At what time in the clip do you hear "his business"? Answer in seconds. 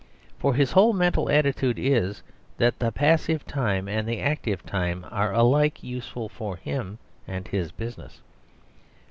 7.47-8.19